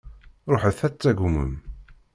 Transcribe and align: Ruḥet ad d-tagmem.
Ruḥet 0.51 0.79
ad 0.87 0.93
d-tagmem. 0.93 1.53